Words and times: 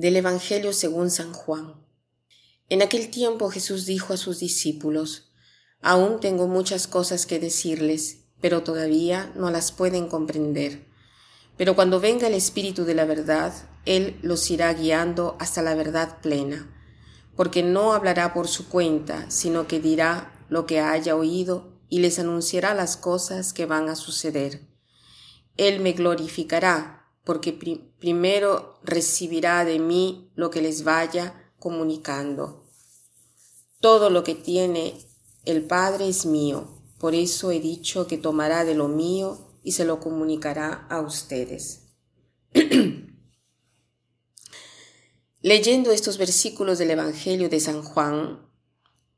Del 0.00 0.16
Evangelio 0.16 0.72
según 0.72 1.10
San 1.10 1.34
Juan. 1.34 1.74
En 2.70 2.80
aquel 2.80 3.10
tiempo 3.10 3.50
Jesús 3.50 3.84
dijo 3.84 4.14
a 4.14 4.16
sus 4.16 4.38
discípulos, 4.38 5.30
Aún 5.82 6.20
tengo 6.20 6.48
muchas 6.48 6.86
cosas 6.86 7.26
que 7.26 7.38
decirles, 7.38 8.22
pero 8.40 8.62
todavía 8.62 9.30
no 9.36 9.50
las 9.50 9.72
pueden 9.72 10.08
comprender. 10.08 10.86
Pero 11.58 11.76
cuando 11.76 12.00
venga 12.00 12.28
el 12.28 12.32
Espíritu 12.32 12.86
de 12.86 12.94
la 12.94 13.04
verdad, 13.04 13.52
Él 13.84 14.18
los 14.22 14.50
irá 14.50 14.72
guiando 14.72 15.36
hasta 15.38 15.60
la 15.60 15.74
verdad 15.74 16.22
plena, 16.22 16.74
porque 17.36 17.62
no 17.62 17.92
hablará 17.92 18.32
por 18.32 18.48
su 18.48 18.70
cuenta, 18.70 19.30
sino 19.30 19.66
que 19.66 19.80
dirá 19.80 20.46
lo 20.48 20.64
que 20.64 20.80
haya 20.80 21.14
oído 21.14 21.78
y 21.90 21.98
les 21.98 22.18
anunciará 22.18 22.72
las 22.72 22.96
cosas 22.96 23.52
que 23.52 23.66
van 23.66 23.90
a 23.90 23.96
suceder. 23.96 24.66
Él 25.58 25.80
me 25.80 25.92
glorificará 25.92 26.99
porque 27.24 27.52
primero 27.98 28.78
recibirá 28.82 29.64
de 29.64 29.78
mí 29.78 30.30
lo 30.34 30.50
que 30.50 30.62
les 30.62 30.84
vaya 30.84 31.52
comunicando. 31.58 32.64
Todo 33.80 34.10
lo 34.10 34.24
que 34.24 34.34
tiene 34.34 34.94
el 35.44 35.64
Padre 35.66 36.08
es 36.08 36.26
mío, 36.26 36.82
por 36.98 37.14
eso 37.14 37.50
he 37.50 37.60
dicho 37.60 38.06
que 38.06 38.18
tomará 38.18 38.64
de 38.64 38.74
lo 38.74 38.88
mío 38.88 39.56
y 39.62 39.72
se 39.72 39.84
lo 39.84 40.00
comunicará 40.00 40.86
a 40.88 41.00
ustedes. 41.00 41.88
Leyendo 45.42 45.90
estos 45.90 46.18
versículos 46.18 46.78
del 46.78 46.90
Evangelio 46.90 47.48
de 47.48 47.60
San 47.60 47.82
Juan, 47.82 48.46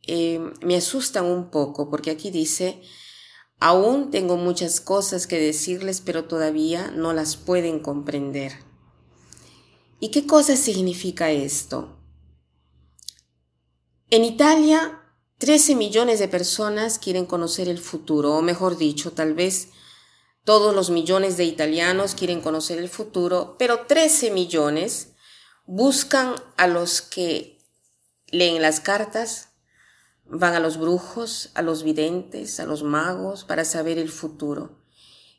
eh, 0.06 0.40
me 0.60 0.76
asustan 0.76 1.24
un 1.24 1.50
poco 1.50 1.90
porque 1.90 2.12
aquí 2.12 2.30
dice, 2.30 2.80
Aún 3.64 4.10
tengo 4.10 4.36
muchas 4.36 4.80
cosas 4.80 5.28
que 5.28 5.38
decirles, 5.38 6.00
pero 6.00 6.24
todavía 6.24 6.90
no 6.90 7.12
las 7.12 7.36
pueden 7.36 7.78
comprender. 7.78 8.54
¿Y 10.00 10.10
qué 10.10 10.26
cosa 10.26 10.56
significa 10.56 11.30
esto? 11.30 11.96
En 14.10 14.24
Italia, 14.24 15.00
13 15.38 15.76
millones 15.76 16.18
de 16.18 16.26
personas 16.26 16.98
quieren 16.98 17.24
conocer 17.24 17.68
el 17.68 17.78
futuro, 17.78 18.34
o 18.34 18.42
mejor 18.42 18.78
dicho, 18.78 19.12
tal 19.12 19.32
vez 19.34 19.68
todos 20.42 20.74
los 20.74 20.90
millones 20.90 21.36
de 21.36 21.44
italianos 21.44 22.16
quieren 22.16 22.40
conocer 22.40 22.80
el 22.80 22.88
futuro, 22.88 23.54
pero 23.60 23.86
13 23.86 24.32
millones 24.32 25.12
buscan 25.66 26.34
a 26.56 26.66
los 26.66 27.00
que 27.00 27.60
leen 28.26 28.60
las 28.60 28.80
cartas, 28.80 29.50
Van 30.24 30.54
a 30.54 30.60
los 30.60 30.78
brujos, 30.78 31.50
a 31.54 31.62
los 31.62 31.82
videntes, 31.82 32.60
a 32.60 32.66
los 32.66 32.82
magos 32.82 33.44
para 33.44 33.64
saber 33.64 33.98
el 33.98 34.08
futuro. 34.08 34.78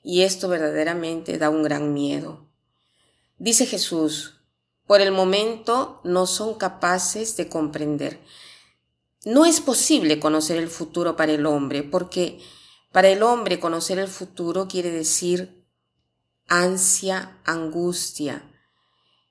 Y 0.03 0.21
esto 0.21 0.49
verdaderamente 0.49 1.37
da 1.37 1.49
un 1.49 1.63
gran 1.63 1.93
miedo. 1.93 2.47
Dice 3.37 3.65
Jesús, 3.65 4.41
por 4.85 5.01
el 5.01 5.11
momento 5.11 6.01
no 6.03 6.27
son 6.27 6.55
capaces 6.55 7.37
de 7.37 7.49
comprender. 7.49 8.21
No 9.25 9.45
es 9.45 9.61
posible 9.61 10.19
conocer 10.19 10.57
el 10.57 10.67
futuro 10.67 11.15
para 11.15 11.31
el 11.31 11.45
hombre, 11.45 11.83
porque 11.83 12.39
para 12.91 13.07
el 13.09 13.23
hombre 13.23 13.59
conocer 13.59 13.97
el 13.97 14.09
futuro 14.09 14.67
quiere 14.67 14.91
decir 14.91 15.65
ansia, 16.47 17.39
angustia. 17.45 18.49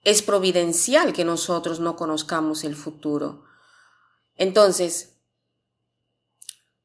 Es 0.03 0.23
providencial 0.23 1.13
que 1.13 1.25
nosotros 1.25 1.79
no 1.79 1.95
conozcamos 1.95 2.65
el 2.65 2.75
futuro. 2.75 3.45
Entonces, 4.37 5.12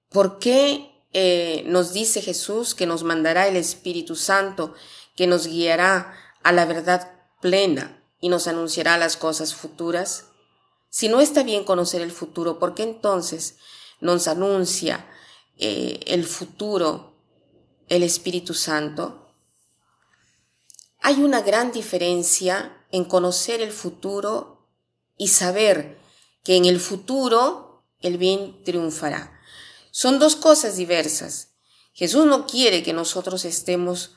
¿Por 0.10 0.40
qué 0.40 1.04
eh, 1.14 1.64
nos 1.66 1.94
dice 1.94 2.22
Jesús 2.22 2.76
que 2.76 2.86
nos 2.86 3.04
mandará 3.04 3.48
el 3.48 3.56
Espíritu 3.56 4.16
Santo, 4.16 4.74
que 5.16 5.28
nos 5.28 5.48
guiará 5.48 6.14
a 6.44 6.52
la 6.52 6.66
verdad 6.66 7.12
plena 7.42 8.04
y 8.20 8.30
nos 8.30 8.48
anunciará 8.48 8.98
las 8.98 9.18
cosas 9.18 9.54
futuras? 9.54 10.26
Si 10.90 11.10
no 11.10 11.20
está 11.20 11.44
bien 11.44 11.64
conocer 11.64 12.02
el 12.02 12.12
futuro, 12.12 12.60
¿por 12.60 12.74
qué 12.74 12.84
entonces 12.84 13.58
nos 14.00 14.28
anuncia 14.28 15.06
eh, 15.58 16.00
el 16.08 16.26
futuro 16.26 17.14
el 17.90 18.04
Espíritu 18.04 18.54
Santo? 18.54 19.34
Hay 21.02 21.22
una 21.22 21.42
gran 21.42 21.72
diferencia 21.72 22.86
en 22.92 23.06
conocer 23.06 23.62
el 23.62 23.72
futuro 23.72 24.68
y 25.18 25.28
saber 25.30 26.00
que 26.44 26.56
en 26.56 26.66
el 26.66 26.80
futuro 26.80 27.84
el 28.00 28.18
bien 28.18 28.64
triunfará. 28.64 29.37
Son 30.00 30.20
dos 30.20 30.36
cosas 30.36 30.76
diversas. 30.76 31.56
Jesús 31.92 32.28
no 32.28 32.46
quiere 32.46 32.84
que 32.84 32.94
nosotros 32.94 33.46
estemos 33.46 34.16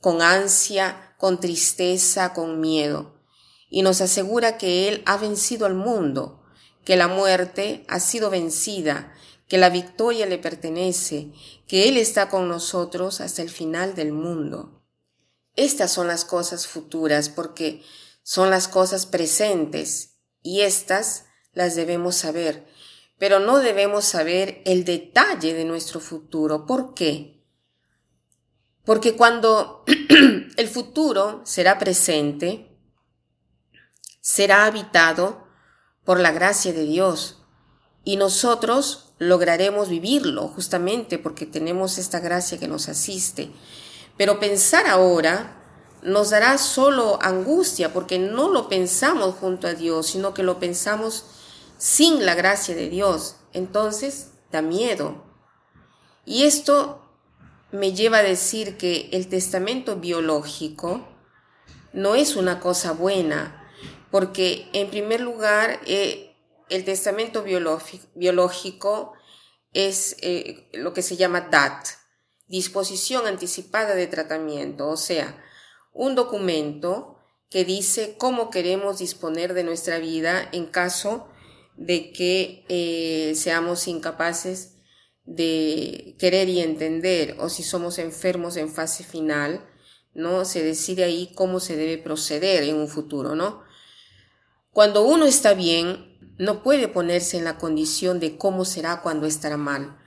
con 0.00 0.20
ansia, 0.20 1.14
con 1.16 1.38
tristeza, 1.38 2.32
con 2.32 2.58
miedo, 2.60 3.22
y 3.70 3.82
nos 3.82 4.00
asegura 4.00 4.58
que 4.58 4.88
Él 4.88 5.00
ha 5.06 5.18
vencido 5.18 5.64
al 5.64 5.74
mundo, 5.74 6.42
que 6.84 6.96
la 6.96 7.06
muerte 7.06 7.84
ha 7.86 8.00
sido 8.00 8.30
vencida, 8.30 9.14
que 9.46 9.58
la 9.58 9.70
victoria 9.70 10.26
le 10.26 10.38
pertenece, 10.38 11.30
que 11.68 11.88
Él 11.88 11.98
está 11.98 12.28
con 12.28 12.48
nosotros 12.48 13.20
hasta 13.20 13.42
el 13.42 13.50
final 13.50 13.94
del 13.94 14.10
mundo. 14.10 14.82
Estas 15.54 15.92
son 15.92 16.08
las 16.08 16.24
cosas 16.24 16.66
futuras 16.66 17.28
porque 17.28 17.80
son 18.24 18.50
las 18.50 18.66
cosas 18.66 19.06
presentes 19.06 20.16
y 20.42 20.62
estas 20.62 21.26
las 21.52 21.76
debemos 21.76 22.16
saber 22.16 22.71
pero 23.22 23.38
no 23.38 23.60
debemos 23.60 24.04
saber 24.04 24.62
el 24.64 24.84
detalle 24.84 25.54
de 25.54 25.64
nuestro 25.64 26.00
futuro. 26.00 26.66
¿Por 26.66 26.92
qué? 26.92 27.46
Porque 28.84 29.14
cuando 29.14 29.84
el 30.56 30.66
futuro 30.66 31.40
será 31.44 31.78
presente, 31.78 32.76
será 34.20 34.64
habitado 34.64 35.46
por 36.02 36.18
la 36.18 36.32
gracia 36.32 36.72
de 36.72 36.82
Dios 36.82 37.44
y 38.02 38.16
nosotros 38.16 39.14
lograremos 39.18 39.88
vivirlo 39.88 40.48
justamente 40.48 41.16
porque 41.16 41.46
tenemos 41.46 41.98
esta 41.98 42.18
gracia 42.18 42.58
que 42.58 42.66
nos 42.66 42.88
asiste. 42.88 43.52
Pero 44.16 44.40
pensar 44.40 44.88
ahora 44.88 45.62
nos 46.02 46.30
dará 46.30 46.58
solo 46.58 47.20
angustia 47.22 47.92
porque 47.92 48.18
no 48.18 48.48
lo 48.48 48.68
pensamos 48.68 49.36
junto 49.36 49.68
a 49.68 49.74
Dios, 49.74 50.08
sino 50.08 50.34
que 50.34 50.42
lo 50.42 50.58
pensamos 50.58 51.26
sin 51.82 52.24
la 52.24 52.36
gracia 52.36 52.76
de 52.76 52.88
Dios, 52.88 53.38
entonces 53.52 54.34
da 54.52 54.62
miedo. 54.62 55.24
Y 56.24 56.44
esto 56.44 57.02
me 57.72 57.92
lleva 57.92 58.18
a 58.18 58.22
decir 58.22 58.76
que 58.76 59.08
el 59.10 59.28
testamento 59.28 59.96
biológico 59.96 61.04
no 61.92 62.14
es 62.14 62.36
una 62.36 62.60
cosa 62.60 62.92
buena, 62.92 63.68
porque 64.12 64.68
en 64.72 64.90
primer 64.90 65.22
lugar 65.22 65.80
eh, 65.84 66.36
el 66.68 66.84
testamento 66.84 67.42
biológico 67.42 69.14
es 69.72 70.14
eh, 70.20 70.70
lo 70.74 70.92
que 70.92 71.02
se 71.02 71.16
llama 71.16 71.48
DAT, 71.50 71.84
disposición 72.46 73.26
anticipada 73.26 73.96
de 73.96 74.06
tratamiento, 74.06 74.88
o 74.88 74.96
sea, 74.96 75.36
un 75.92 76.14
documento 76.14 77.18
que 77.50 77.64
dice 77.64 78.14
cómo 78.18 78.50
queremos 78.50 78.98
disponer 78.98 79.52
de 79.52 79.64
nuestra 79.64 79.98
vida 79.98 80.48
en 80.52 80.66
caso 80.66 81.28
de 81.82 82.12
que 82.12 82.64
eh, 82.68 83.34
seamos 83.34 83.88
incapaces 83.88 84.76
de 85.24 86.16
querer 86.18 86.48
y 86.48 86.60
entender 86.60 87.36
o 87.40 87.48
si 87.48 87.64
somos 87.64 87.98
enfermos 87.98 88.56
en 88.56 88.70
fase 88.70 89.02
final, 89.02 89.66
¿no? 90.14 90.44
Se 90.44 90.62
decide 90.62 91.02
ahí 91.04 91.32
cómo 91.34 91.58
se 91.58 91.76
debe 91.76 91.98
proceder 91.98 92.62
en 92.62 92.76
un 92.76 92.88
futuro, 92.88 93.34
¿no? 93.34 93.62
Cuando 94.70 95.04
uno 95.04 95.26
está 95.26 95.54
bien, 95.54 96.18
no 96.38 96.62
puede 96.62 96.86
ponerse 96.86 97.36
en 97.36 97.44
la 97.44 97.58
condición 97.58 98.20
de 98.20 98.36
cómo 98.38 98.64
será 98.64 99.02
cuando 99.02 99.26
estará 99.26 99.56
mal, 99.56 99.98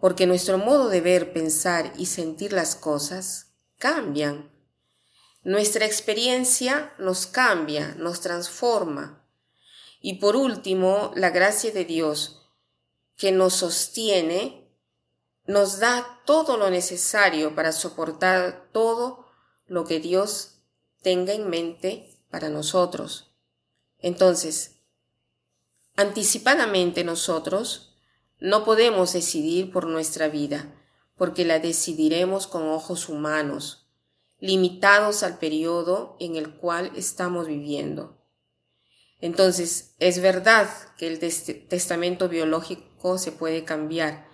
porque 0.00 0.26
nuestro 0.26 0.58
modo 0.58 0.88
de 0.88 1.00
ver, 1.00 1.32
pensar 1.32 1.92
y 1.96 2.06
sentir 2.06 2.52
las 2.52 2.74
cosas 2.74 3.54
cambian. 3.78 4.50
Nuestra 5.44 5.86
experiencia 5.86 6.92
nos 6.98 7.26
cambia, 7.26 7.94
nos 7.98 8.20
transforma, 8.20 9.23
y 10.06 10.16
por 10.16 10.36
último, 10.36 11.12
la 11.14 11.30
gracia 11.30 11.72
de 11.72 11.86
Dios 11.86 12.42
que 13.16 13.32
nos 13.32 13.54
sostiene, 13.54 14.68
nos 15.46 15.78
da 15.78 16.20
todo 16.26 16.58
lo 16.58 16.68
necesario 16.68 17.54
para 17.54 17.72
soportar 17.72 18.68
todo 18.70 19.24
lo 19.66 19.86
que 19.86 20.00
Dios 20.00 20.58
tenga 21.00 21.32
en 21.32 21.48
mente 21.48 22.20
para 22.28 22.50
nosotros. 22.50 23.34
Entonces, 23.98 24.82
anticipadamente 25.96 27.02
nosotros 27.02 27.96
no 28.38 28.62
podemos 28.62 29.14
decidir 29.14 29.72
por 29.72 29.86
nuestra 29.86 30.28
vida, 30.28 30.70
porque 31.16 31.46
la 31.46 31.60
decidiremos 31.60 32.46
con 32.46 32.68
ojos 32.68 33.08
humanos, 33.08 33.88
limitados 34.38 35.22
al 35.22 35.38
periodo 35.38 36.18
en 36.20 36.36
el 36.36 36.56
cual 36.56 36.92
estamos 36.94 37.46
viviendo. 37.46 38.22
Entonces, 39.24 39.94
es 40.00 40.20
verdad 40.20 40.68
que 40.98 41.06
el 41.06 41.18
testamento 41.18 42.28
biológico 42.28 43.16
se 43.16 43.32
puede 43.32 43.64
cambiar, 43.64 44.28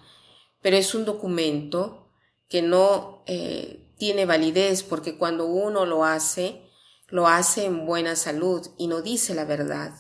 pero 0.63 0.77
es 0.77 0.97
un 0.97 1.05
documento 1.05 2.11
que 2.49 2.61
no 2.61 3.23
eh, 3.29 3.89
tiene 3.99 4.27
validez 4.27 4.83
porque 4.83 5.17
cuando 5.17 5.47
uno 5.47 5.87
lo 5.87 6.05
hace, 6.05 6.69
lo 7.07 7.29
hace 7.29 7.67
en 7.67 7.87
buena 7.87 8.17
salud 8.17 8.67
y 8.79 8.89
no 8.89 9.01
dice 9.01 9.33
la 9.33 9.45
verdad. 9.45 9.95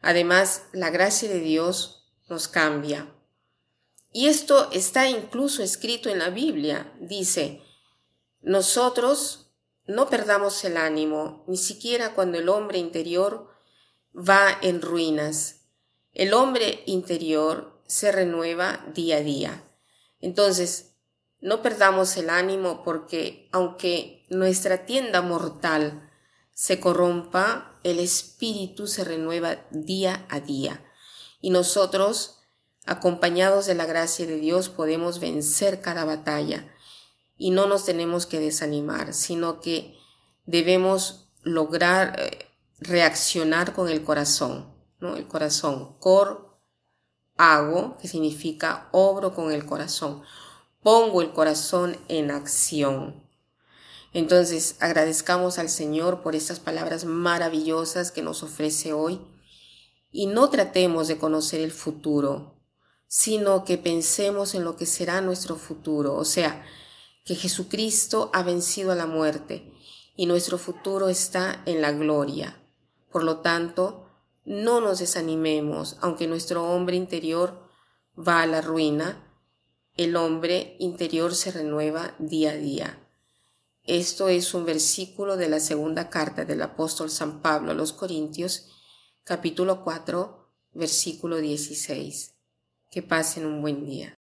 Además, 0.00 0.68
la 0.72 0.90
gracia 0.90 1.28
de 1.28 1.40
Dios 1.40 2.14
nos 2.28 2.46
cambia. 2.46 3.12
Y 4.12 4.28
esto 4.28 4.70
está 4.70 5.08
incluso 5.08 5.64
escrito 5.64 6.10
en 6.10 6.20
la 6.20 6.30
Biblia. 6.30 6.94
Dice, 7.00 7.60
nosotros 8.40 9.50
no 9.84 10.08
perdamos 10.08 10.64
el 10.64 10.76
ánimo, 10.76 11.44
ni 11.48 11.56
siquiera 11.56 12.14
cuando 12.14 12.38
el 12.38 12.48
hombre 12.48 12.78
interior 12.78 13.49
va 14.14 14.58
en 14.62 14.82
ruinas. 14.82 15.66
El 16.12 16.34
hombre 16.34 16.82
interior 16.86 17.82
se 17.86 18.12
renueva 18.12 18.84
día 18.94 19.16
a 19.16 19.20
día. 19.20 19.64
Entonces, 20.20 20.96
no 21.40 21.62
perdamos 21.62 22.16
el 22.16 22.30
ánimo 22.30 22.82
porque 22.84 23.48
aunque 23.52 24.26
nuestra 24.28 24.84
tienda 24.84 25.22
mortal 25.22 26.10
se 26.52 26.78
corrompa, 26.78 27.80
el 27.82 27.98
espíritu 27.98 28.86
se 28.86 29.04
renueva 29.04 29.66
día 29.70 30.26
a 30.28 30.40
día. 30.40 30.84
Y 31.40 31.50
nosotros, 31.50 32.40
acompañados 32.84 33.64
de 33.64 33.74
la 33.74 33.86
gracia 33.86 34.26
de 34.26 34.36
Dios, 34.36 34.68
podemos 34.68 35.20
vencer 35.20 35.80
cada 35.80 36.04
batalla. 36.04 36.70
Y 37.38 37.50
no 37.50 37.66
nos 37.66 37.86
tenemos 37.86 38.26
que 38.26 38.40
desanimar, 38.40 39.14
sino 39.14 39.60
que 39.60 39.96
debemos 40.44 41.30
lograr 41.42 42.20
eh, 42.20 42.49
reaccionar 42.80 43.72
con 43.74 43.88
el 43.88 44.02
corazón, 44.02 44.72
¿no? 45.00 45.16
El 45.16 45.26
corazón, 45.26 45.96
cor, 45.98 46.58
hago, 47.36 47.96
que 47.98 48.08
significa 48.08 48.88
obro 48.92 49.34
con 49.34 49.52
el 49.52 49.64
corazón. 49.64 50.22
Pongo 50.82 51.22
el 51.22 51.32
corazón 51.32 51.96
en 52.08 52.30
acción. 52.30 53.22
Entonces, 54.12 54.76
agradezcamos 54.80 55.58
al 55.58 55.68
Señor 55.68 56.22
por 56.22 56.34
estas 56.34 56.58
palabras 56.58 57.04
maravillosas 57.04 58.10
que 58.10 58.22
nos 58.22 58.42
ofrece 58.42 58.92
hoy 58.92 59.20
y 60.10 60.26
no 60.26 60.50
tratemos 60.50 61.06
de 61.06 61.18
conocer 61.18 61.60
el 61.60 61.70
futuro, 61.70 62.56
sino 63.06 63.64
que 63.64 63.78
pensemos 63.78 64.54
en 64.54 64.64
lo 64.64 64.76
que 64.76 64.86
será 64.86 65.20
nuestro 65.20 65.56
futuro, 65.56 66.14
o 66.14 66.24
sea, 66.24 66.64
que 67.24 67.36
Jesucristo 67.36 68.30
ha 68.32 68.42
vencido 68.42 68.90
a 68.90 68.96
la 68.96 69.06
muerte 69.06 69.72
y 70.16 70.26
nuestro 70.26 70.58
futuro 70.58 71.08
está 71.08 71.62
en 71.66 71.80
la 71.80 71.92
gloria. 71.92 72.56
Por 73.10 73.24
lo 73.24 73.38
tanto, 73.38 74.08
no 74.44 74.80
nos 74.80 75.00
desanimemos, 75.00 75.96
aunque 76.00 76.26
nuestro 76.26 76.64
hombre 76.64 76.96
interior 76.96 77.68
va 78.16 78.42
a 78.42 78.46
la 78.46 78.60
ruina, 78.60 79.26
el 79.96 80.16
hombre 80.16 80.76
interior 80.78 81.34
se 81.34 81.50
renueva 81.50 82.14
día 82.18 82.52
a 82.52 82.56
día. 82.56 83.06
Esto 83.84 84.28
es 84.28 84.54
un 84.54 84.64
versículo 84.64 85.36
de 85.36 85.48
la 85.48 85.58
segunda 85.58 86.10
carta 86.10 86.44
del 86.44 86.62
apóstol 86.62 87.10
San 87.10 87.40
Pablo 87.42 87.72
a 87.72 87.74
los 87.74 87.92
Corintios, 87.92 88.68
capítulo 89.24 89.82
4, 89.82 90.48
versículo 90.74 91.38
16. 91.38 92.34
Que 92.90 93.02
pasen 93.02 93.46
un 93.46 93.62
buen 93.62 93.84
día. 93.84 94.19